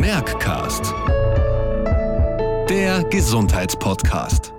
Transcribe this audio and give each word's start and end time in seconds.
Merckcast. 0.00 0.94
Der 2.70 3.04
Gesundheitspodcast. 3.10 4.54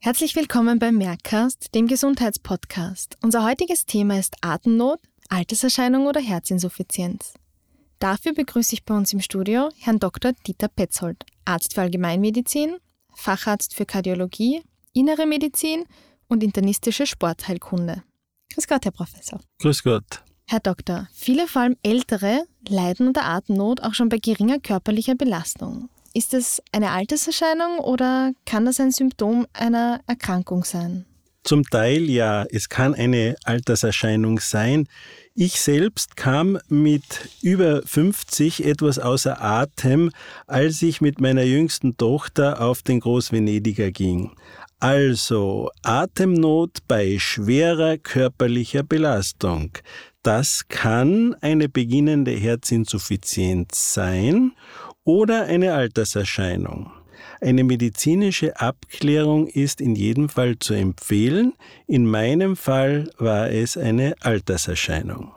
Herzlich 0.00 0.34
willkommen 0.34 0.78
beim 0.78 0.96
Merckcast, 0.96 1.74
dem 1.74 1.86
Gesundheitspodcast. 1.88 3.18
Unser 3.22 3.44
heutiges 3.44 3.84
Thema 3.84 4.18
ist 4.18 4.36
Atemnot, 4.40 5.00
Alterserscheinung 5.28 6.06
oder 6.06 6.22
Herzinsuffizienz. 6.22 7.34
Dafür 7.98 8.32
begrüße 8.32 8.72
ich 8.72 8.86
bei 8.86 8.96
uns 8.96 9.12
im 9.12 9.20
Studio 9.20 9.68
Herrn 9.76 9.98
Dr. 9.98 10.32
Dieter 10.46 10.68
Petzold, 10.68 11.26
Arzt 11.44 11.74
für 11.74 11.82
Allgemeinmedizin, 11.82 12.78
Facharzt 13.14 13.74
für 13.74 13.84
Kardiologie, 13.84 14.62
Innere 14.94 15.26
Medizin 15.26 15.84
und 16.26 16.42
internistische 16.42 17.04
Sportheilkunde. 17.04 18.02
Grüß 18.54 18.66
Gott, 18.66 18.86
Herr 18.86 18.92
Professor. 18.92 19.40
Grüß 19.60 19.82
Gott. 19.82 20.22
Herr 20.46 20.60
Doktor, 20.60 21.08
viele, 21.12 21.46
vor 21.46 21.62
allem 21.62 21.76
Ältere, 21.82 22.44
leiden 22.68 23.08
unter 23.08 23.24
Atemnot 23.24 23.82
auch 23.82 23.94
schon 23.94 24.08
bei 24.08 24.18
geringer 24.18 24.58
körperlicher 24.58 25.14
Belastung. 25.14 25.88
Ist 26.14 26.34
es 26.34 26.62
eine 26.72 26.90
Alterserscheinung 26.90 27.78
oder 27.78 28.32
kann 28.44 28.66
das 28.66 28.78
ein 28.80 28.90
Symptom 28.90 29.46
einer 29.54 30.00
Erkrankung 30.06 30.64
sein? 30.64 31.06
Zum 31.44 31.64
Teil 31.64 32.08
ja, 32.08 32.44
es 32.50 32.68
kann 32.68 32.94
eine 32.94 33.34
Alterserscheinung 33.44 34.38
sein. 34.38 34.86
Ich 35.34 35.60
selbst 35.60 36.16
kam 36.16 36.58
mit 36.68 37.02
über 37.40 37.82
50 37.84 38.64
etwas 38.64 39.00
außer 39.00 39.42
Atem, 39.42 40.10
als 40.46 40.82
ich 40.82 41.00
mit 41.00 41.20
meiner 41.20 41.42
jüngsten 41.42 41.96
Tochter 41.96 42.60
auf 42.60 42.82
den 42.82 43.00
Großvenediger 43.00 43.90
ging. 43.90 44.30
Also 44.78 45.70
Atemnot 45.82 46.78
bei 46.86 47.18
schwerer 47.18 47.98
körperlicher 47.98 48.84
Belastung. 48.84 49.72
Das 50.22 50.68
kann 50.68 51.34
eine 51.40 51.68
beginnende 51.68 52.30
Herzinsuffizienz 52.30 53.94
sein 53.94 54.52
oder 55.04 55.44
eine 55.44 55.74
Alterserscheinung. 55.74 56.92
Eine 57.40 57.64
medizinische 57.64 58.60
Abklärung 58.60 59.48
ist 59.48 59.80
in 59.80 59.96
jedem 59.96 60.28
Fall 60.28 60.58
zu 60.60 60.74
empfehlen. 60.74 61.54
In 61.88 62.06
meinem 62.06 62.56
Fall 62.56 63.10
war 63.18 63.50
es 63.50 63.76
eine 63.76 64.14
Alterserscheinung. 64.20 65.32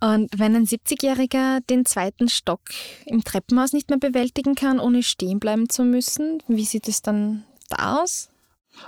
Und 0.00 0.38
wenn 0.38 0.54
ein 0.54 0.66
70-Jähriger 0.66 1.60
den 1.68 1.84
zweiten 1.84 2.28
Stock 2.28 2.60
im 3.06 3.24
Treppenhaus 3.24 3.72
nicht 3.72 3.88
mehr 3.88 3.98
bewältigen 3.98 4.54
kann, 4.54 4.78
ohne 4.78 5.02
stehen 5.02 5.40
bleiben 5.40 5.68
zu 5.68 5.82
müssen, 5.82 6.42
wie 6.46 6.64
sieht 6.64 6.86
es 6.88 7.02
dann 7.02 7.44
da 7.68 8.02
aus? 8.02 8.28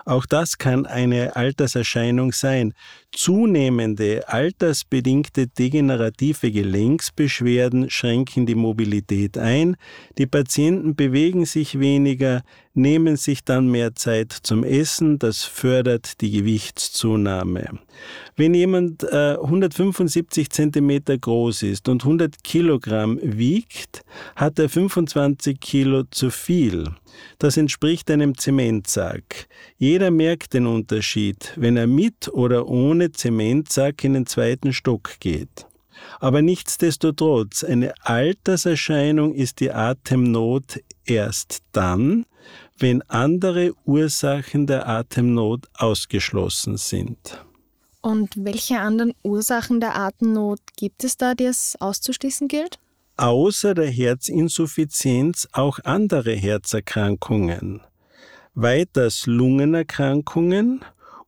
Auch 0.04 0.26
das 0.26 0.58
kann 0.58 0.86
eine 0.86 1.36
Alterserscheinung 1.36 2.32
sein. 2.32 2.74
Zunehmende 3.12 4.28
altersbedingte 4.28 5.46
degenerative 5.46 6.50
Gelenksbeschwerden 6.50 7.90
schränken 7.90 8.46
die 8.46 8.54
Mobilität 8.54 9.38
ein, 9.38 9.76
die 10.18 10.26
Patienten 10.26 10.94
bewegen 10.94 11.46
sich 11.46 11.78
weniger, 11.78 12.42
nehmen 12.76 13.16
sich 13.16 13.44
dann 13.44 13.68
mehr 13.68 13.94
Zeit 13.94 14.32
zum 14.32 14.62
Essen, 14.62 15.18
das 15.18 15.44
fördert 15.44 16.20
die 16.20 16.30
Gewichtszunahme. 16.30 17.78
Wenn 18.36 18.54
jemand 18.54 19.02
äh, 19.04 19.36
175 19.40 20.50
cm 20.50 21.02
groß 21.20 21.62
ist 21.62 21.88
und 21.88 22.04
100 22.04 22.44
Kilogramm 22.44 23.18
wiegt, 23.22 24.02
hat 24.36 24.58
er 24.58 24.68
25 24.68 25.58
Kilo 25.58 26.04
zu 26.10 26.30
viel. 26.30 26.84
Das 27.38 27.56
entspricht 27.56 28.10
einem 28.10 28.36
Zementsack. 28.36 29.48
Jeder 29.78 30.10
merkt 30.10 30.52
den 30.52 30.66
Unterschied, 30.66 31.54
wenn 31.56 31.76
er 31.76 31.86
mit 31.86 32.28
oder 32.28 32.68
ohne 32.68 33.12
Zementsack 33.12 34.04
in 34.04 34.12
den 34.12 34.26
zweiten 34.26 34.72
Stock 34.72 35.18
geht. 35.20 35.66
Aber 36.20 36.42
nichtsdestotrotz, 36.42 37.64
eine 37.64 37.94
Alterserscheinung 38.02 39.34
ist 39.34 39.60
die 39.60 39.70
Atemnot 39.70 40.80
erst 41.04 41.62
dann, 41.72 42.26
wenn 42.78 43.02
andere 43.02 43.74
Ursachen 43.84 44.66
der 44.66 44.88
Atemnot 44.88 45.66
ausgeschlossen 45.74 46.76
sind. 46.76 47.44
Und 48.02 48.34
welche 48.36 48.78
anderen 48.78 49.14
Ursachen 49.22 49.80
der 49.80 49.96
Atemnot 49.96 50.60
gibt 50.76 51.02
es 51.02 51.16
da, 51.16 51.34
die 51.34 51.46
es 51.46 51.74
auszuschließen 51.80 52.46
gilt? 52.48 52.78
Außer 53.16 53.74
der 53.74 53.88
Herzinsuffizienz 53.88 55.48
auch 55.52 55.78
andere 55.84 56.32
Herzerkrankungen. 56.34 57.80
Weiters 58.54 59.26
Lungenerkrankungen 59.26 60.84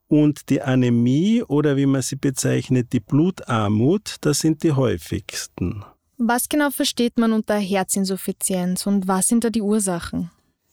und 0.09 0.49
die 0.49 0.63
Anämie 0.63 1.43
oder 1.43 1.77
wie 1.77 1.87
man 1.87 2.03
sie 2.03 2.17
bezeichnet, 2.17 2.93
die 2.93 3.01
Blutarmut, 3.01 4.17
das 4.23 4.41
sind 4.41 4.63
die 4.63 4.73
häufigsten. 4.73 5.85
Was 6.17 6.49
genau 6.49 6.71
versteht 6.71 7.19
man 7.19 7.33
unter 7.33 7.57
Herzinsuffizienz 7.57 8.87
und 8.87 9.07
was 9.07 9.29
sind 9.29 9.45
da 9.45 9.51
die 9.51 9.63
Ursachen? 9.63 10.31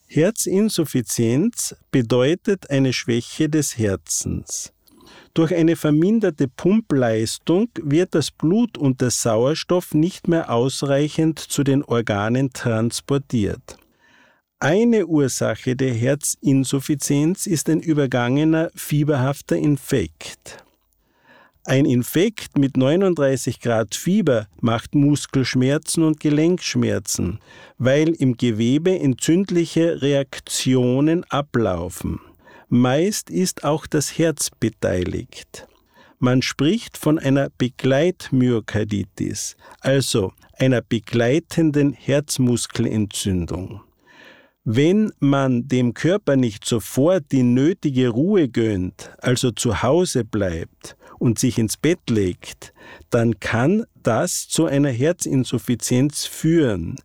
Herzinsuffizienz 0.07 1.75
bedeutet 1.91 2.69
eine 2.69 2.93
Schwäche 2.93 3.49
des 3.49 3.77
Herzens. 3.77 4.71
Durch 5.33 5.53
eine 5.53 5.75
verminderte 5.75 6.47
Pumpleistung 6.47 7.69
wird 7.81 8.15
das 8.15 8.31
Blut 8.31 8.77
und 8.77 9.01
der 9.01 9.11
Sauerstoff 9.11 9.93
nicht 9.93 10.27
mehr 10.27 10.49
ausreichend 10.49 11.39
zu 11.39 11.63
den 11.63 11.83
Organen 11.83 12.53
transportiert. 12.53 13.77
Eine 14.59 15.05
Ursache 15.05 15.75
der 15.75 15.93
Herzinsuffizienz 15.93 17.45
ist 17.45 17.69
ein 17.69 17.81
übergangener 17.81 18.71
fieberhafter 18.73 19.57
Infekt. 19.57 20.63
Ein 21.65 21.83
Infekt 21.83 22.57
mit 22.57 22.77
39 22.77 23.59
Grad 23.59 23.95
Fieber 23.95 24.47
macht 24.61 24.95
Muskelschmerzen 24.95 26.03
und 26.03 26.21
Gelenkschmerzen, 26.21 27.39
weil 27.77 28.13
im 28.13 28.37
Gewebe 28.37 28.97
entzündliche 28.97 30.01
Reaktionen 30.01 31.25
ablaufen. 31.25 32.21
Meist 32.69 33.29
ist 33.29 33.65
auch 33.65 33.85
das 33.85 34.17
Herz 34.17 34.51
beteiligt. 34.57 35.67
Man 36.19 36.41
spricht 36.41 36.97
von 36.97 37.19
einer 37.19 37.49
Begleitmyokarditis, 37.57 39.57
also 39.81 40.31
einer 40.53 40.81
begleitenden 40.81 41.91
Herzmuskelentzündung. 41.91 43.81
Wenn 44.67 45.11
man 45.19 45.67
dem 45.67 45.93
Körper 45.93 46.35
nicht 46.35 46.65
sofort 46.65 47.25
die 47.31 47.43
nötige 47.43 48.09
Ruhe 48.09 48.49
gönnt, 48.49 49.11
also 49.19 49.51
zu 49.51 49.83
Hause 49.83 50.25
bleibt 50.25 50.97
und 51.19 51.37
sich 51.37 51.59
ins 51.59 51.77
Bett 51.77 52.09
legt, 52.09 52.73
dann 53.11 53.39
kann 53.39 53.85
das 54.01 54.47
zu 54.47 54.65
einer 54.65 54.89
Herzinsuffizienz 54.89 56.25
führen 56.25 56.97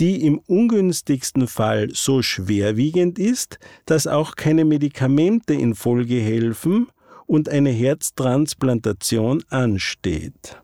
die 0.00 0.24
im 0.24 0.38
ungünstigsten 0.46 1.46
Fall 1.46 1.90
so 1.92 2.22
schwerwiegend 2.22 3.18
ist, 3.18 3.58
dass 3.84 4.06
auch 4.06 4.34
keine 4.34 4.64
Medikamente 4.64 5.52
in 5.52 5.74
Folge 5.74 6.14
helfen 6.14 6.88
und 7.26 7.50
eine 7.50 7.68
Herztransplantation 7.68 9.44
ansteht. 9.50 10.62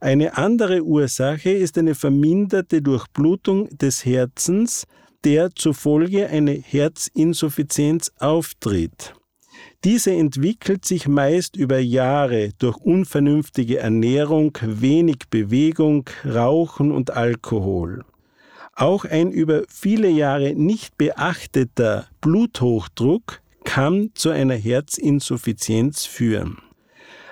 Eine 0.00 0.36
andere 0.36 0.82
Ursache 0.82 1.50
ist 1.50 1.78
eine 1.78 1.94
verminderte 1.94 2.82
Durchblutung 2.82 3.68
des 3.78 4.04
Herzens, 4.04 4.86
der 5.24 5.54
zufolge 5.54 6.28
eine 6.28 6.52
Herzinsuffizienz 6.52 8.12
auftritt. 8.18 9.14
Diese 9.84 10.12
entwickelt 10.12 10.84
sich 10.84 11.08
meist 11.08 11.56
über 11.56 11.78
Jahre 11.78 12.50
durch 12.58 12.76
unvernünftige 12.78 13.78
Ernährung, 13.78 14.56
wenig 14.62 15.28
Bewegung, 15.30 16.08
Rauchen 16.24 16.90
und 16.90 17.10
Alkohol. 17.10 18.04
Auch 18.74 19.04
ein 19.04 19.30
über 19.30 19.64
viele 19.68 20.08
Jahre 20.08 20.54
nicht 20.54 20.96
beachteter 20.98 22.08
Bluthochdruck 22.20 23.40
kann 23.64 24.10
zu 24.14 24.30
einer 24.30 24.56
Herzinsuffizienz 24.56 26.06
führen. 26.06 26.58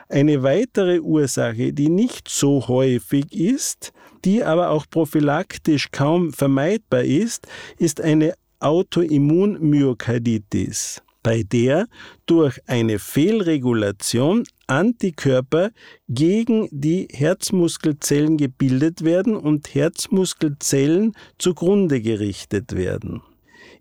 Eine 0.09 0.43
weitere 0.43 1.01
Ursache, 1.01 1.73
die 1.73 1.89
nicht 1.89 2.29
so 2.29 2.69
häufig 2.69 3.33
ist, 3.33 3.93
die 4.25 4.45
aber 4.45 4.71
auch 4.71 4.87
prophylaktisch 4.89 5.91
kaum 5.91 6.33
vermeidbar 6.33 7.03
ist, 7.03 7.49
ist 7.79 8.01
eine 8.01 8.35
Autoimmunmyokarditis 8.61 11.03
bei 11.23 11.45
der 11.45 11.87
durch 12.27 12.61
eine 12.67 12.99
Fehlregulation 12.99 14.45
Antikörper 14.67 15.71
gegen 16.09 16.69
die 16.71 17.09
Herzmuskelzellen 17.13 18.37
gebildet 18.37 19.05
werden 19.05 19.37
und 19.37 19.75
Herzmuskelzellen 19.75 21.15
zugrunde 21.39 22.01
gerichtet 22.01 22.75
werden. 22.75 23.23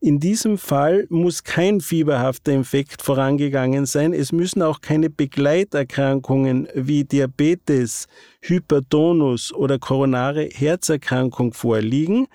In 0.04 0.20
diesem 0.20 0.58
Fall 0.58 1.06
muss 1.10 1.44
kein 1.44 1.80
fieberhafter 1.80 2.52
Infekt 2.54 3.04
vorangegangen 3.04 3.86
sein. 3.86 4.14
Es 4.14 4.32
müssen 4.32 4.64
auch 4.64 4.82
keine 4.82 5.12
Begleiterkrankungen 5.12 6.68
wie 6.74 7.04
Diabetes, 7.04 8.08
Hypertonus 8.42 9.54
oder 9.54 9.78
koronare 9.78 10.50
Herzerkrankung 10.52 11.54
vorliegen. 11.54 12.28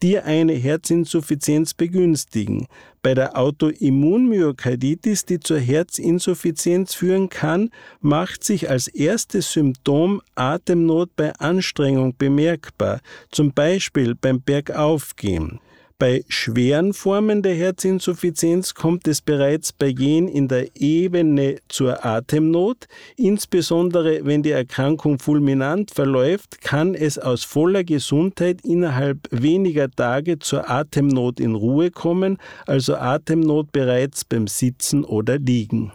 die 0.00 0.20
eine 0.20 0.52
Herzinsuffizienz 0.52 1.74
begünstigen. 1.74 2.68
Bei 3.02 3.14
der 3.14 3.36
Autoimmunmyokarditis, 3.36 5.24
die 5.24 5.40
zur 5.40 5.58
Herzinsuffizienz 5.58 6.94
führen 6.94 7.28
kann, 7.28 7.70
macht 8.00 8.44
sich 8.44 8.70
als 8.70 8.86
erstes 8.86 9.52
Symptom 9.52 10.22
Atemnot 10.36 11.16
bei 11.16 11.32
Anstrengung 11.34 12.14
bemerkbar, 12.16 13.00
zum 13.32 13.52
Beispiel 13.52 14.14
beim 14.14 14.40
Bergaufgehen. 14.40 15.58
Bei 16.00 16.24
schweren 16.28 16.94
Formen 16.94 17.42
der 17.42 17.56
Herzinsuffizienz 17.56 18.74
kommt 18.74 19.08
es 19.08 19.20
bereits 19.20 19.72
bei 19.72 19.90
Gehen 19.90 20.28
in 20.28 20.46
der 20.46 20.68
Ebene 20.76 21.56
zur 21.66 22.06
Atemnot. 22.06 22.86
Insbesondere 23.16 24.24
wenn 24.24 24.44
die 24.44 24.52
Erkrankung 24.52 25.18
fulminant 25.18 25.90
verläuft, 25.90 26.60
kann 26.60 26.94
es 26.94 27.18
aus 27.18 27.42
voller 27.42 27.82
Gesundheit 27.82 28.60
innerhalb 28.64 29.26
weniger 29.32 29.90
Tage 29.90 30.38
zur 30.38 30.70
Atemnot 30.70 31.40
in 31.40 31.56
Ruhe 31.56 31.90
kommen, 31.90 32.38
also 32.64 32.94
Atemnot 32.94 33.72
bereits 33.72 34.24
beim 34.24 34.46
Sitzen 34.46 35.04
oder 35.04 35.38
Liegen. 35.38 35.92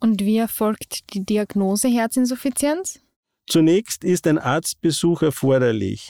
Und 0.00 0.22
wie 0.22 0.38
erfolgt 0.38 1.12
die 1.12 1.26
Diagnose 1.26 1.88
Herzinsuffizienz? 1.88 3.00
Zunächst 3.46 4.02
ist 4.02 4.26
ein 4.26 4.38
Arztbesuch 4.38 5.20
erforderlich. 5.20 6.08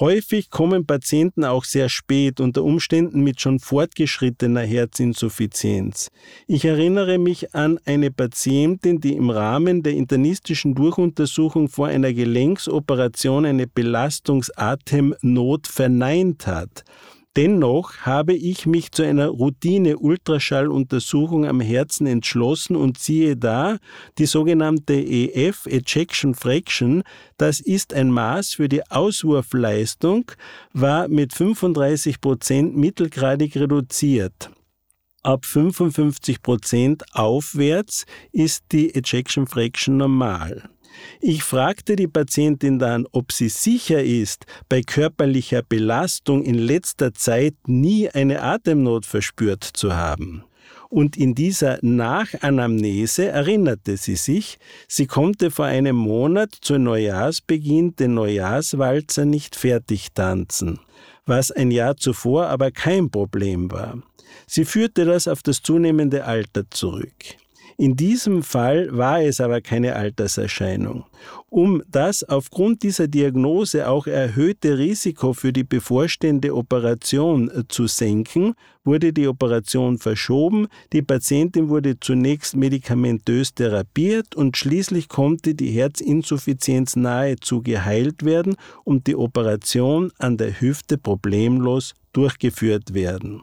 Häufig 0.00 0.48
kommen 0.48 0.86
Patienten 0.86 1.44
auch 1.44 1.64
sehr 1.64 1.90
spät, 1.90 2.40
unter 2.40 2.64
Umständen 2.64 3.20
mit 3.20 3.38
schon 3.38 3.60
fortgeschrittener 3.60 4.62
Herzinsuffizienz. 4.62 6.08
Ich 6.46 6.64
erinnere 6.64 7.18
mich 7.18 7.54
an 7.54 7.78
eine 7.84 8.10
Patientin, 8.10 9.02
die 9.02 9.14
im 9.14 9.28
Rahmen 9.28 9.82
der 9.82 9.92
internistischen 9.92 10.74
Durchuntersuchung 10.74 11.68
vor 11.68 11.88
einer 11.88 12.14
Gelenksoperation 12.14 13.44
eine 13.44 13.66
Belastungsatemnot 13.66 15.66
verneint 15.66 16.46
hat. 16.46 16.82
Dennoch 17.36 17.98
habe 17.98 18.34
ich 18.34 18.66
mich 18.66 18.90
zu 18.90 19.04
einer 19.04 19.28
Routine-Ultraschalluntersuchung 19.28 21.46
am 21.46 21.60
Herzen 21.60 22.08
entschlossen 22.08 22.74
und 22.74 22.98
siehe 22.98 23.36
da, 23.36 23.76
die 24.18 24.26
sogenannte 24.26 24.94
EF, 24.94 25.66
Ejection 25.66 26.34
Fraction, 26.34 27.04
das 27.36 27.60
ist 27.60 27.94
ein 27.94 28.10
Maß 28.10 28.54
für 28.54 28.68
die 28.68 28.84
Auswurfleistung, 28.90 30.32
war 30.72 31.06
mit 31.06 31.32
35 31.32 32.20
Prozent 32.20 32.76
mittelgradig 32.76 33.54
reduziert. 33.54 34.50
Ab 35.22 35.44
55 35.44 36.42
Prozent 36.42 37.04
aufwärts 37.12 38.06
ist 38.32 38.64
die 38.72 38.92
Ejection 38.92 39.46
Fraction 39.46 39.98
normal. 39.98 40.68
Ich 41.20 41.42
fragte 41.42 41.96
die 41.96 42.08
Patientin 42.08 42.78
dann, 42.78 43.06
ob 43.12 43.32
sie 43.32 43.48
sicher 43.48 44.02
ist, 44.02 44.46
bei 44.68 44.82
körperlicher 44.82 45.62
Belastung 45.62 46.44
in 46.44 46.54
letzter 46.54 47.12
Zeit 47.12 47.54
nie 47.66 48.08
eine 48.08 48.42
Atemnot 48.42 49.06
verspürt 49.06 49.64
zu 49.64 49.94
haben. 49.94 50.44
Und 50.88 51.16
in 51.16 51.36
dieser 51.36 51.78
Nachanamnese 51.82 53.28
erinnerte 53.28 53.96
sie 53.96 54.16
sich, 54.16 54.58
sie 54.88 55.06
konnte 55.06 55.52
vor 55.52 55.66
einem 55.66 55.94
Monat 55.94 56.52
zu 56.60 56.78
Neujahrsbeginn 56.78 57.94
den 57.94 58.14
Neujahrswalzer 58.14 59.24
nicht 59.24 59.54
fertig 59.54 60.08
tanzen, 60.14 60.80
was 61.26 61.52
ein 61.52 61.70
Jahr 61.70 61.96
zuvor 61.96 62.48
aber 62.48 62.72
kein 62.72 63.08
Problem 63.08 63.70
war. 63.70 64.02
Sie 64.48 64.64
führte 64.64 65.04
das 65.04 65.28
auf 65.28 65.44
das 65.44 65.62
zunehmende 65.62 66.24
Alter 66.24 66.68
zurück. 66.70 67.39
In 67.80 67.96
diesem 67.96 68.42
Fall 68.42 68.94
war 68.94 69.22
es 69.22 69.40
aber 69.40 69.62
keine 69.62 69.96
Alterserscheinung. 69.96 71.06
Um 71.48 71.82
das 71.88 72.22
aufgrund 72.22 72.82
dieser 72.82 73.08
Diagnose 73.08 73.88
auch 73.88 74.06
erhöhte 74.06 74.76
Risiko 74.76 75.32
für 75.32 75.50
die 75.50 75.64
bevorstehende 75.64 76.54
Operation 76.54 77.48
äh, 77.48 77.62
zu 77.68 77.86
senken, 77.86 78.52
wurde 78.84 79.14
die 79.14 79.26
Operation 79.26 79.96
verschoben, 79.96 80.66
die 80.92 81.00
Patientin 81.00 81.70
wurde 81.70 81.98
zunächst 81.98 82.54
medikamentös 82.54 83.54
therapiert 83.54 84.36
und 84.36 84.58
schließlich 84.58 85.08
konnte 85.08 85.54
die 85.54 85.70
Herzinsuffizienz 85.70 86.96
nahezu 86.96 87.62
geheilt 87.62 88.26
werden 88.26 88.56
und 88.84 89.06
die 89.06 89.16
Operation 89.16 90.12
an 90.18 90.36
der 90.36 90.60
Hüfte 90.60 90.98
problemlos 90.98 91.94
durchgeführt 92.12 92.92
werden. 92.92 93.40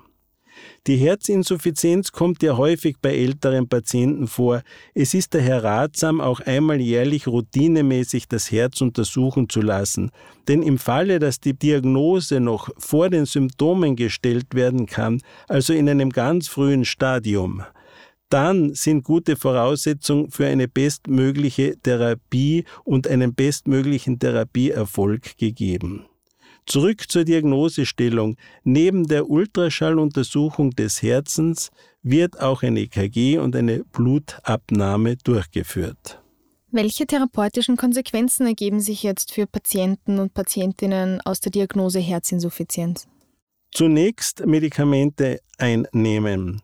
Die 0.88 0.98
Herzinsuffizienz 0.98 2.12
kommt 2.12 2.42
ja 2.44 2.56
häufig 2.56 2.98
bei 3.02 3.16
älteren 3.16 3.68
Patienten 3.68 4.28
vor. 4.28 4.62
Es 4.94 5.14
ist 5.14 5.34
daher 5.34 5.64
ratsam, 5.64 6.22
auch 6.22 6.40
einmal 6.40 6.80
jährlich 6.80 7.28
routinemäßig 7.28 8.28
das 8.28 8.52
Herz 8.52 8.82
untersuchen 8.82 9.50
zu 9.50 9.62
lassen. 9.62 10.12
Denn 10.48 10.64
im 10.64 10.78
Falle, 10.78 11.20
dass 11.20 11.40
die 11.40 11.54
Diagnose 11.54 12.40
noch 12.40 12.70
vor 12.78 13.10
den 13.10 13.26
Symptomen 13.26 13.96
gestellt 13.96 14.54
werden 14.54 14.86
kann, 14.86 15.22
also 15.48 15.74
in 15.74 15.90
einem 15.90 16.10
ganz 16.10 16.48
frühen 16.48 16.86
Stadium, 16.86 17.64
dann 18.30 18.74
sind 18.74 19.04
gute 19.04 19.36
Voraussetzungen 19.36 20.32
für 20.32 20.46
eine 20.46 20.68
bestmögliche 20.68 21.78
Therapie 21.82 22.66
und 22.84 23.08
einen 23.08 23.34
bestmöglichen 23.34 24.20
Therapieerfolg 24.20 25.38
gegeben. 25.38 26.06
Zurück 26.68 27.10
zur 27.10 27.24
Diagnosestellung. 27.24 28.36
Neben 28.64 29.08
der 29.08 29.30
Ultraschalluntersuchung 29.30 30.72
des 30.72 31.02
Herzens 31.02 31.72
wird 32.04 32.42
auch 32.42 32.62
ein 32.62 32.76
EKG 32.76 33.38
und 33.38 33.56
eine 33.56 33.86
Blutabnahme 33.86 35.16
durchgeführt. 35.16 36.22
Welche 36.70 37.08
therapeutischen 37.08 37.78
Konsequenzen 37.78 38.46
ergeben 38.46 38.82
sich 38.82 39.02
jetzt 39.02 39.32
für 39.32 39.48
Patienten 39.48 40.20
und 40.20 40.34
Patientinnen 40.34 41.22
aus 41.22 41.40
der 41.40 41.54
Diagnose 41.54 42.00
Herzinsuffizienz? 42.00 43.08
Zunächst 43.72 44.46
Medikamente 44.46 45.40
einnehmen. 45.58 46.62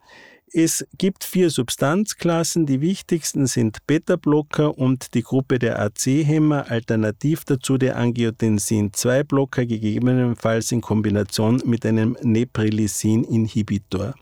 Es 0.56 0.86
gibt 0.96 1.24
vier 1.24 1.50
Substanzklassen. 1.50 2.64
Die 2.64 2.80
wichtigsten 2.80 3.48
sind 3.48 3.84
Beta-Blocker 3.88 4.78
und 4.78 5.12
die 5.14 5.24
Gruppe 5.24 5.58
der 5.58 5.80
AC-Hämmer, 5.80 6.70
alternativ 6.70 7.44
dazu 7.44 7.76
der 7.76 7.96
Angiotensin-2-Blocker, 7.96 9.66
gegebenenfalls 9.66 10.70
in 10.70 10.80
Kombination 10.80 11.60
mit 11.64 11.84
einem 11.84 12.16
Neprilysin-Inhibitor. 12.22 14.14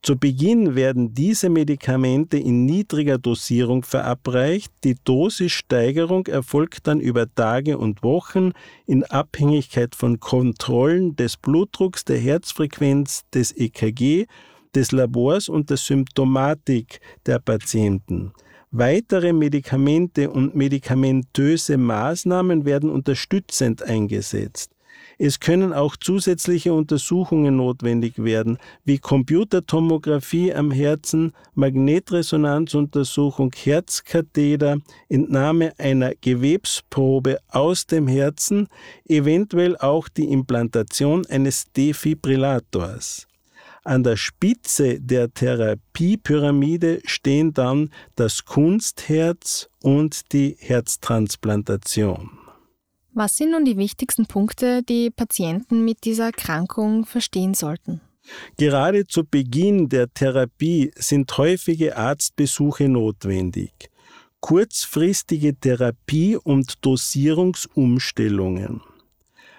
Zu 0.00 0.16
Beginn 0.16 0.76
werden 0.76 1.12
diese 1.12 1.48
Medikamente 1.50 2.38
in 2.38 2.66
niedriger 2.66 3.18
Dosierung 3.18 3.82
verabreicht. 3.82 4.72
Die 4.84 4.94
Dosissteigerung 5.02 6.28
erfolgt 6.28 6.86
dann 6.86 7.00
über 7.00 7.26
Tage 7.34 7.78
und 7.78 8.04
Wochen 8.04 8.52
in 8.86 9.02
Abhängigkeit 9.02 9.96
von 9.96 10.20
Kontrollen 10.20 11.16
des 11.16 11.36
Blutdrucks, 11.36 12.04
der 12.04 12.18
Herzfrequenz, 12.18 13.22
des 13.34 13.50
EKG 13.50 14.26
des 14.74 14.92
Labors 14.92 15.48
und 15.48 15.70
der 15.70 15.76
Symptomatik 15.76 17.00
der 17.26 17.38
Patienten. 17.38 18.32
Weitere 18.70 19.32
Medikamente 19.32 20.30
und 20.30 20.54
medikamentöse 20.54 21.76
Maßnahmen 21.76 22.64
werden 22.64 22.88
unterstützend 22.88 23.82
eingesetzt. 23.82 24.70
Es 25.18 25.38
können 25.38 25.74
auch 25.74 25.96
zusätzliche 25.96 26.72
Untersuchungen 26.72 27.56
notwendig 27.56 28.22
werden, 28.24 28.58
wie 28.84 28.98
Computertomographie 28.98 30.54
am 30.54 30.70
Herzen, 30.70 31.32
Magnetresonanzuntersuchung, 31.54 33.52
Herzkatheter, 33.54 34.78
Entnahme 35.08 35.78
einer 35.78 36.14
Gewebsprobe 36.20 37.38
aus 37.48 37.86
dem 37.86 38.08
Herzen, 38.08 38.68
eventuell 39.06 39.76
auch 39.76 40.08
die 40.08 40.32
Implantation 40.32 41.26
eines 41.26 41.70
Defibrillators. 41.72 43.26
An 43.82 44.02
der 44.02 44.16
Spitze 44.16 45.00
der 45.00 45.32
Therapiepyramide 45.32 47.00
stehen 47.04 47.54
dann 47.54 47.90
das 48.14 48.44
Kunstherz 48.44 49.70
und 49.82 50.32
die 50.32 50.56
Herztransplantation. 50.58 52.30
Was 53.12 53.36
sind 53.36 53.52
nun 53.52 53.64
die 53.64 53.78
wichtigsten 53.78 54.26
Punkte, 54.26 54.82
die 54.82 55.10
Patienten 55.10 55.84
mit 55.84 56.04
dieser 56.04 56.26
Erkrankung 56.26 57.06
verstehen 57.06 57.54
sollten? 57.54 58.02
Gerade 58.56 59.06
zu 59.06 59.24
Beginn 59.24 59.88
der 59.88 60.12
Therapie 60.12 60.92
sind 60.94 61.36
häufige 61.36 61.96
Arztbesuche 61.96 62.88
notwendig. 62.88 63.90
Kurzfristige 64.40 65.54
Therapie 65.54 66.36
und 66.36 66.84
Dosierungsumstellungen. 66.84 68.82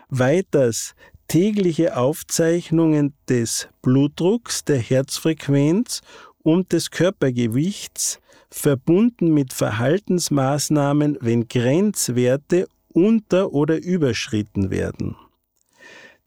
Weiters 0.10 0.94
tägliche 1.32 1.96
Aufzeichnungen 1.96 3.14
des 3.30 3.70
Blutdrucks, 3.82 4.66
der 4.66 4.80
Herzfrequenz 4.80 6.02
und 6.44 6.74
des 6.74 6.92
Körpergewichts, 6.92 8.20
verbunden 8.50 9.34
mit 9.34 9.54
Verhaltensmaßnahmen, 9.54 11.18
wenn 11.22 11.48
Grenzwerte 11.48 12.68
unter- 12.90 13.54
oder 13.54 13.82
überschritten 13.82 14.72
werden. 14.72 15.16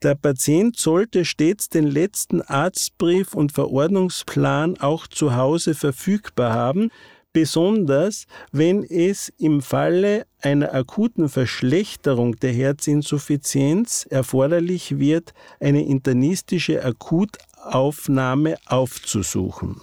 Der 0.02 0.14
Patient 0.14 0.78
sollte 0.78 1.26
stets 1.26 1.68
den 1.68 1.86
letzten 1.86 2.40
Arztbrief 2.40 3.34
und 3.34 3.52
Verordnungsplan 3.52 4.78
auch 4.78 5.06
zu 5.06 5.36
Hause 5.36 5.74
verfügbar 5.74 6.54
haben, 6.54 6.90
besonders 7.34 8.24
wenn 8.52 8.82
es 8.82 9.30
im 9.36 9.60
Falle 9.60 10.26
einer 10.40 10.72
akuten 10.72 11.28
Verschlechterung 11.28 12.36
der 12.36 12.52
Herzinsuffizienz 12.52 14.06
erforderlich 14.08 14.98
wird, 14.98 15.34
eine 15.60 15.84
internistische 15.84 16.82
Akutaufnahme 16.82 18.56
aufzusuchen. 18.66 19.82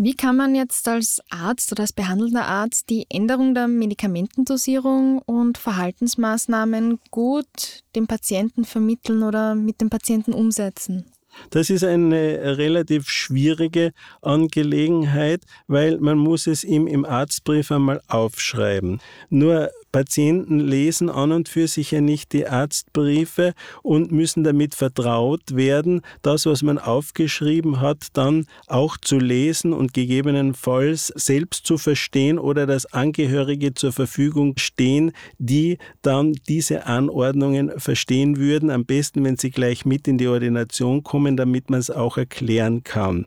Wie 0.00 0.14
kann 0.14 0.36
man 0.36 0.54
jetzt 0.54 0.86
als 0.86 1.20
Arzt 1.28 1.72
oder 1.72 1.82
als 1.82 1.92
behandelnder 1.92 2.46
Arzt 2.46 2.88
die 2.88 3.06
Änderung 3.10 3.52
der 3.52 3.66
Medikamentendosierung 3.66 5.18
und 5.18 5.58
Verhaltensmaßnahmen 5.58 7.00
gut 7.10 7.82
dem 7.96 8.06
Patienten 8.06 8.64
vermitteln 8.64 9.24
oder 9.24 9.56
mit 9.56 9.80
dem 9.80 9.90
Patienten 9.90 10.32
umsetzen? 10.32 11.04
Das 11.50 11.70
ist 11.70 11.84
eine 11.84 12.56
relativ 12.58 13.08
schwierige 13.08 13.92
Angelegenheit, 14.22 15.42
weil 15.66 15.98
man 15.98 16.18
muss 16.18 16.46
es 16.46 16.64
ihm 16.64 16.86
im 16.86 17.04
Arztbrief 17.04 17.70
einmal 17.70 18.00
aufschreiben. 18.08 19.00
Nur 19.30 19.70
Patienten 19.92 20.60
lesen 20.60 21.10
an 21.10 21.32
und 21.32 21.48
für 21.48 21.66
sich 21.68 21.90
ja 21.90 22.00
nicht 22.00 22.32
die 22.32 22.46
Arztbriefe 22.46 23.54
und 23.82 24.12
müssen 24.12 24.44
damit 24.44 24.74
vertraut 24.74 25.54
werden, 25.54 26.02
das, 26.22 26.46
was 26.46 26.62
man 26.62 26.78
aufgeschrieben 26.78 27.80
hat, 27.80 28.08
dann 28.12 28.46
auch 28.66 28.96
zu 28.96 29.18
lesen 29.18 29.72
und 29.72 29.94
gegebenenfalls 29.94 31.08
selbst 31.16 31.66
zu 31.66 31.78
verstehen 31.78 32.38
oder 32.38 32.66
dass 32.66 32.86
Angehörige 32.86 33.74
zur 33.74 33.92
Verfügung 33.92 34.54
stehen, 34.58 35.12
die 35.38 35.78
dann 36.02 36.32
diese 36.48 36.86
Anordnungen 36.86 37.78
verstehen 37.78 38.36
würden. 38.36 38.70
Am 38.70 38.84
besten, 38.84 39.24
wenn 39.24 39.36
sie 39.36 39.50
gleich 39.50 39.84
mit 39.84 40.08
in 40.08 40.18
die 40.18 40.28
Ordination 40.28 41.02
kommen, 41.02 41.36
damit 41.36 41.70
man 41.70 41.80
es 41.80 41.90
auch 41.90 42.16
erklären 42.16 42.84
kann 42.84 43.26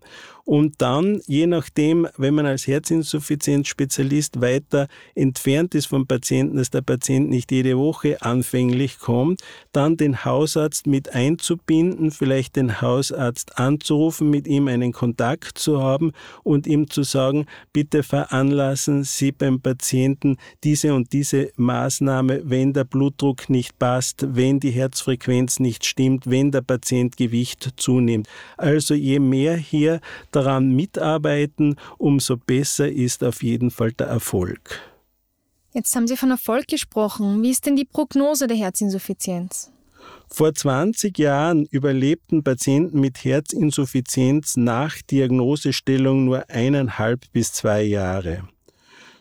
und 0.51 0.81
dann, 0.81 1.22
je 1.27 1.48
nachdem, 1.48 2.10
wenn 2.17 2.34
man 2.34 2.46
als 2.46 2.67
Herzinsuffizienzspezialist 2.67 4.41
weiter 4.41 4.89
entfernt 5.15 5.74
ist 5.75 5.86
vom 5.86 6.08
Patienten, 6.08 6.58
dass 6.58 6.70
der 6.70 6.81
Patient 6.81 7.29
nicht 7.29 7.53
jede 7.53 7.77
Woche 7.77 8.22
anfänglich 8.22 9.00
kommt, 9.00 9.39
dann 9.72 9.96
den 9.96 10.25
Hausarzt 10.25 10.88
mit 10.88 11.15
einzubinden, 11.15 12.12
vielleicht 12.12 12.58
den 12.58 12.81
Hausarzt 12.81 13.58
anzurufen, 13.60 14.29
mit 14.29 14.46
ihm 14.46 14.67
einen 14.67 14.91
Kontakt 14.91 15.58
zu 15.58 15.81
haben 15.81 16.12
und 16.43 16.67
ihm 16.67 16.89
zu 16.89 17.03
sagen, 17.03 17.46
bitte 17.72 18.03
veranlassen 18.03 19.05
Sie 19.05 19.31
beim 19.31 19.62
Patienten 19.62 20.36
diese 20.65 20.93
und 20.93 21.13
diese 21.13 21.53
Maßnahme, 21.55 22.41
wenn 22.43 22.74
der 22.74 22.84
Blutdruck 22.84 23.50
nicht 23.50 23.79
passt, 23.79 24.25
wenn 24.36 24.60
die 24.60 24.72
Herzfrequenz 24.72 25.62
nicht 25.62 25.86
stimmt, 25.86 26.29
wenn 26.29 26.51
der 26.51 26.62
Patient 26.62 27.15
Gewicht 27.15 27.70
zunimmt. 27.77 28.27
Also 28.58 28.96
je 28.96 29.20
mehr 29.20 29.55
hier 29.55 30.01
daran 30.41 30.69
mitarbeiten, 30.69 31.75
umso 31.98 32.38
besser 32.38 32.89
ist 32.89 33.24
auf 33.24 33.43
jeden 33.43 33.71
Fall 33.71 33.91
der 33.91 34.07
Erfolg. 34.07 34.79
Jetzt 35.74 35.95
haben 35.95 36.07
Sie 36.07 36.17
von 36.17 36.31
Erfolg 36.31 36.67
gesprochen. 36.67 37.41
Wie 37.43 37.51
ist 37.51 37.65
denn 37.65 37.75
die 37.75 37.86
Prognose 37.86 38.48
der 38.48 38.57
Herzinsuffizienz? 38.57 39.71
Vor 40.27 40.53
20 40.53 41.17
Jahren 41.17 41.65
überlebten 41.65 42.43
Patienten 42.43 43.00
mit 43.00 43.24
Herzinsuffizienz 43.24 44.57
nach 44.57 45.01
Diagnosestellung 45.01 46.25
nur 46.25 46.50
eineinhalb 46.50 47.31
bis 47.31 47.53
zwei 47.53 47.83
Jahre. 47.83 48.43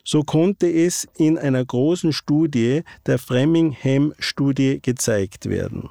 So 0.03 0.23
konnte 0.23 0.67
es 0.67 1.07
in 1.19 1.37
einer 1.37 1.65
großen 1.65 2.13
Studie 2.13 2.83
der 3.07 3.19
Framingham-Studie 3.19 4.81
gezeigt 4.81 5.49
werden. 5.49 5.91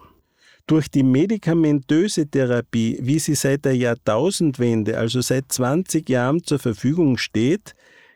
Durch 0.70 0.90
die 0.92 1.02
medikamentöse 1.02 2.28
Therapie, 2.28 3.00
wie 3.02 3.18
sie 3.18 3.34
seit 3.34 3.66
der 3.66 3.76
Jahrtausendwende, 3.76 5.00
also 5.00 5.20
seit 5.20 5.52
20 5.52 6.08
Jahren 6.08 6.44
zur 6.44 6.60
Verfügung 6.60 7.18
steht, 7.18 7.74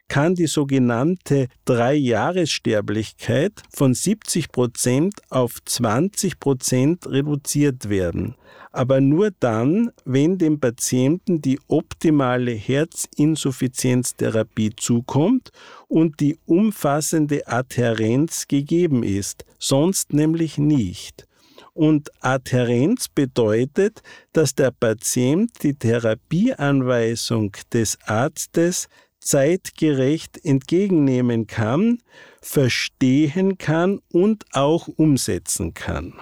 kann 0.08 0.36
die 0.36 0.46
sogenannte 0.46 1.48
Dreijahressterblichkeit 1.66 3.54
von 3.76 3.96
70 3.96 4.52
Prozent 4.52 5.16
auf 5.32 5.64
20 5.66 6.40
Prozent 6.40 7.08
reduziert 7.08 7.90
werden. 7.90 8.36
Aber 8.72 9.02
nur 9.02 9.32
dann, 9.40 9.90
wenn 10.06 10.38
dem 10.38 10.60
Patienten 10.60 11.42
die 11.42 11.60
optimale 11.68 12.52
Herzinsuffizienztherapie 12.52 14.76
zukommt 14.76 15.50
und 15.88 16.20
die 16.20 16.38
umfassende 16.46 17.48
Adhärenz 17.48 18.48
gegeben 18.48 19.02
ist, 19.02 19.44
sonst 19.58 20.14
nämlich 20.14 20.60
nicht. 20.60 21.26
Und 21.74 22.12
Adhärenz 22.22 23.08
bedeutet, 23.08 24.02
dass 24.32 24.54
der 24.54 24.72
Patient 24.72 25.52
die 25.64 25.74
Therapieanweisung 25.74 27.54
des 27.72 27.98
Arztes 28.06 28.88
zeitgerecht 29.20 30.44
entgegennehmen 30.44 31.48
kann, 31.48 32.00
verstehen 32.42 33.58
kann 33.58 34.00
und 34.12 34.46
auch 34.52 34.88
umsetzen 34.88 35.74
kann. 35.74 36.14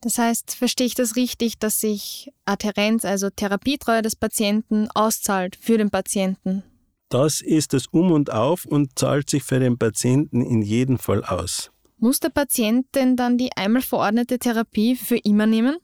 Das 0.00 0.18
heißt, 0.18 0.54
verstehe 0.56 0.86
ich 0.86 0.94
das 0.94 1.16
richtig, 1.16 1.58
dass 1.58 1.80
sich 1.80 2.30
Adhärenz, 2.44 3.04
also 3.04 3.30
Therapietreue 3.30 4.02
des 4.02 4.16
Patienten, 4.16 4.88
auszahlt 4.94 5.56
für 5.56 5.78
den 5.78 5.90
Patienten? 5.90 6.62
Das 7.08 7.40
ist 7.40 7.72
das 7.72 7.86
Um 7.86 8.12
und 8.12 8.30
Auf 8.30 8.66
und 8.66 8.98
zahlt 8.98 9.30
sich 9.30 9.42
für 9.42 9.60
den 9.60 9.78
Patienten 9.78 10.42
in 10.42 10.62
jedem 10.62 10.98
Fall 10.98 11.24
aus. 11.24 11.70
Muss 11.98 12.20
der 12.20 12.30
Patient 12.30 12.86
denn 12.94 13.16
dann 13.16 13.38
die 13.38 13.50
einmal 13.56 13.82
verordnete 13.82 14.38
Therapie 14.38 14.96
für 14.96 15.16
immer 15.16 15.46
nehmen? 15.46 15.76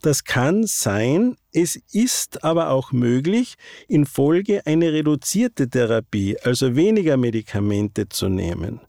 Das 0.00 0.24
kann 0.24 0.64
sein, 0.66 1.36
es 1.52 1.76
ist 1.92 2.44
aber 2.44 2.70
auch 2.70 2.92
möglich, 2.92 3.56
infolge 3.88 4.64
eine 4.66 4.92
reduzierte 4.92 5.68
Therapie, 5.68 6.38
also 6.42 6.76
weniger 6.76 7.16
Medikamente 7.16 8.08
zu 8.08 8.28
nehmen. 8.28 8.80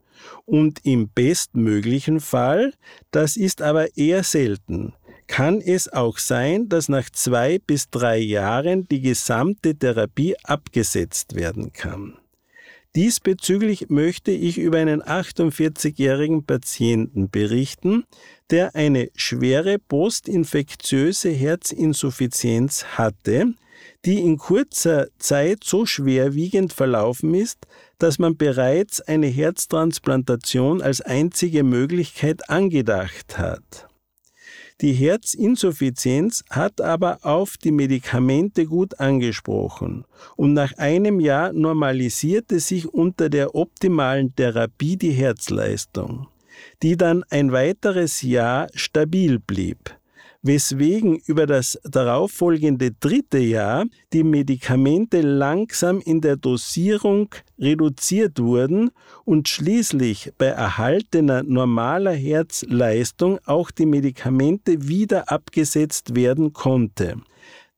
Und 0.45 0.85
im 0.85 1.09
bestmöglichen 1.09 2.19
Fall, 2.19 2.73
das 3.11 3.37
ist 3.37 3.61
aber 3.61 3.97
eher 3.97 4.23
selten, 4.23 4.93
kann 5.27 5.59
es 5.59 5.91
auch 5.91 6.17
sein, 6.17 6.69
dass 6.69 6.89
nach 6.89 7.09
zwei 7.09 7.59
bis 7.59 7.89
drei 7.89 8.17
Jahren 8.17 8.87
die 8.87 9.01
gesamte 9.01 9.75
Therapie 9.75 10.35
abgesetzt 10.43 11.35
werden 11.35 11.73
kann. 11.73 12.17
Diesbezüglich 12.97 13.91
möchte 13.91 14.31
ich 14.31 14.57
über 14.57 14.79
einen 14.79 15.03
48-jährigen 15.03 16.47
Patienten 16.47 17.29
berichten, 17.29 18.05
der 18.49 18.73
eine 18.73 19.11
schwere 19.15 19.77
postinfektiöse 19.77 21.29
Herzinsuffizienz 21.29 22.85
hatte, 22.97 23.53
die 24.03 24.21
in 24.21 24.39
kurzer 24.39 25.09
Zeit 25.19 25.63
so 25.63 25.85
schwerwiegend 25.85 26.73
verlaufen 26.73 27.35
ist, 27.35 27.67
dass 27.99 28.17
man 28.17 28.35
bereits 28.35 28.99
eine 28.99 29.27
Herztransplantation 29.27 30.81
als 30.81 30.99
einzige 31.01 31.63
Möglichkeit 31.63 32.49
angedacht 32.49 33.37
hat. 33.37 33.86
Die 34.81 34.93
Herzinsuffizienz 34.93 36.43
hat 36.51 36.81
aber 36.81 37.19
auf 37.23 37.57
die 37.57 37.71
Medikamente 37.71 38.65
gut 38.67 38.99
angesprochen. 38.99 40.05
Und 40.35 40.53
nach 40.53 40.77
einem 40.77 41.19
Jahr 41.19 41.51
normalisierte 41.51 42.59
sich 42.59 42.87
unter 42.87 43.29
der 43.29 43.55
optimalen 43.55 44.35
Therapie 44.35 44.95
die 44.97 45.11
Herzleistung, 45.11 46.27
die 46.83 46.95
dann 46.95 47.23
ein 47.31 47.51
weiteres 47.51 48.21
Jahr 48.21 48.67
stabil 48.75 49.39
blieb 49.39 49.96
weswegen 50.47 51.17
über 51.25 51.45
das 51.45 51.77
darauffolgende 51.83 52.91
dritte 52.91 53.37
Jahr 53.37 53.85
die 54.13 54.23
Medikamente 54.23 55.21
langsam 55.21 55.99
in 55.99 56.21
der 56.21 56.37
Dosierung 56.37 57.29
reduziert 57.59 58.39
wurden 58.39 58.91
und 59.25 59.49
schließlich 59.49 60.31
bei 60.37 60.47
erhaltener 60.47 61.43
normaler 61.43 62.13
Herzleistung 62.13 63.39
auch 63.45 63.69
die 63.71 63.85
Medikamente 63.85 64.87
wieder 64.87 65.29
abgesetzt 65.29 66.15
werden 66.15 66.53
konnte. 66.53 67.17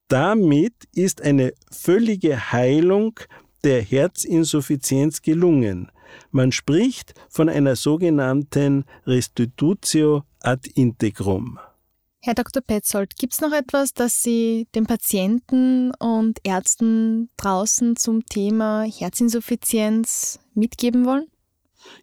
Damit 0.07 0.73
ist 0.93 1.21
eine 1.21 1.53
völlige 1.71 2.51
Heilung 2.51 3.19
der 3.63 3.81
Herzinsuffizienz 3.81 5.21
gelungen. 5.21 5.91
Man 6.31 6.51
spricht 6.51 7.13
von 7.29 7.49
einer 7.49 7.75
sogenannten 7.75 8.85
Restitutio 9.05 10.23
ad 10.39 10.69
integrum. 10.73 11.59
Herr 12.21 12.33
Dr. 12.33 12.61
Petzold, 12.61 13.15
gibt 13.15 13.33
es 13.33 13.39
noch 13.39 13.53
etwas, 13.53 13.93
das 13.93 14.21
Sie 14.21 14.67
den 14.75 14.85
Patienten 14.85 15.91
und 15.95 16.39
Ärzten 16.43 17.29
draußen 17.37 17.95
zum 17.95 18.25
Thema 18.25 18.83
Herzinsuffizienz 18.83 20.39
mitgeben 20.53 21.05
wollen? 21.05 21.27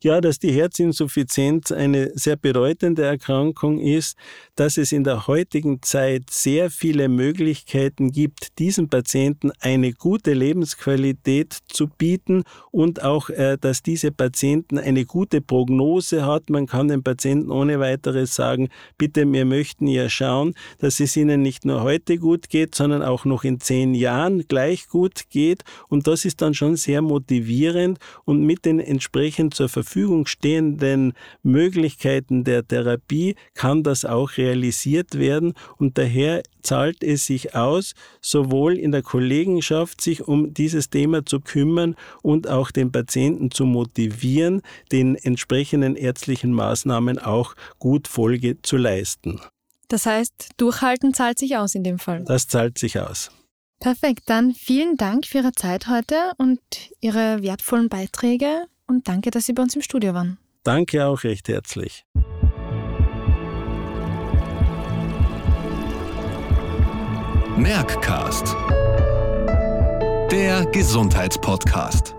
Ja, 0.03 0.21
dass 0.21 0.39
die 0.39 0.53
Herzinsuffizienz 0.53 1.73
eine 1.73 2.11
sehr 2.15 2.37
bedeutende 2.37 3.03
Erkrankung 3.03 3.79
ist, 3.79 4.17
dass 4.55 4.77
es 4.77 4.93
in 4.93 5.05
der 5.05 5.27
heutigen 5.27 5.83
Zeit 5.83 6.31
sehr 6.31 6.71
viele 6.71 7.09
Möglichkeiten 7.09 8.13
gibt, 8.13 8.59
diesen 8.59 8.89
Patienten 8.89 9.53
eine 9.61 9.93
gute 9.93 10.33
Lebensqualität 10.33 11.59
zu 11.69 11.89
bieten 11.89 12.45
und 12.71 13.03
auch, 13.03 13.31
äh, 13.31 13.57
dass 13.61 13.83
diese 13.83 14.13
Patienten 14.13 14.79
eine 14.79 15.05
gute 15.05 15.41
Prognose 15.41 16.27
hat. 16.27 16.51
Man 16.51 16.67
kann 16.67 16.89
den 16.89 17.03
Patienten 17.03 17.51
ohne 17.51 17.81
weiteres 17.81 18.35
sagen, 18.35 18.69
bitte, 18.99 19.31
wir 19.31 19.45
möchten 19.45 19.87
ja 19.87 20.09
schauen, 20.09 20.55
dass 20.79 21.01
es 21.01 21.17
ihnen 21.17 21.43
nicht 21.43 21.65
nur 21.65 21.83
heute 21.83 22.19
gut 22.19 22.49
geht, 22.49 22.75
sondern 22.75 23.03
auch 23.03 23.25
noch 23.25 23.45
in 23.45 23.61
zehn 23.61 23.95
Jahren 23.95 24.47
gleich 24.49 24.89
gut 24.89 25.31
geht. 25.31 25.63
Und 25.89 26.07
das 26.07 26.25
ist 26.25 26.43
dann 26.43 26.55
schon 26.55 26.77
sehr 26.77 27.03
motivierend 27.03 27.99
und 28.25 28.43
mit 28.43 28.65
den 28.65 28.81
entsprechend 28.81 29.55
zur 29.55 29.69
Verfügung 29.77 30.25
stehenden 30.25 31.13
Möglichkeiten 31.43 32.45
der 32.45 32.67
Therapie 32.67 33.35
kann 33.53 33.83
das 33.83 34.07
auch 34.07 34.39
realisiert 34.39 35.19
werden 35.19 35.53
und 35.77 35.99
daher 35.99 36.43
zahlt 36.63 37.05
es 37.05 37.27
sich 37.27 37.55
aus, 37.55 37.93
sowohl 38.23 38.79
in 38.79 38.91
der 38.91 39.03
Kollegenschaft 39.03 40.01
sich 40.01 40.27
um 40.27 40.55
dieses 40.55 40.89
Thema 40.89 41.27
zu 41.27 41.41
kümmern 41.41 41.95
und 42.23 42.49
auch 42.49 42.71
den 42.71 42.91
Patienten 42.91 43.51
zu 43.51 43.67
motivieren, 43.67 44.63
den 44.93 45.15
entsprechenden 45.15 45.95
ärztlichen 45.95 46.53
Maßnahmen 46.53 47.19
auch 47.19 47.55
gut 47.79 48.09
Folge 48.09 48.63
zu 48.63 48.79
leisten. 48.79 49.43
Das 49.89 50.07
heißt, 50.07 50.53
durchhalten 50.57 51.13
zahlt 51.13 51.39
sich 51.39 51.59
aus 51.59 51.75
in 51.75 51.85
dem 51.85 51.99
Fall. 51.99 52.25
Das 52.25 52.49
zahlt 52.49 52.79
sich 52.79 52.99
aus. 52.99 53.31
Perfekt, 53.79 54.23
dann 54.27 54.55
vielen 54.55 54.97
Dank 54.97 55.27
für 55.27 55.39
Ihre 55.39 55.53
Zeit 55.53 55.87
heute 55.87 56.33
und 56.39 56.61
Ihre 57.01 57.43
wertvollen 57.43 57.89
Beiträge 57.89 58.67
und 58.87 59.09
danke, 59.09 59.31
dass 59.31 59.47
Sie 59.47 59.53
bei 59.53 59.63
uns 59.63 59.75
im 59.77 59.83
Studio 59.83 60.15
waren. 60.15 60.39
Danke 60.63 61.07
auch 61.07 61.23
recht 61.23 61.49
herzlich. 61.49 62.05
Merckcast. 67.57 68.55
Der 70.31 70.67
Gesundheitspodcast. 70.73 72.16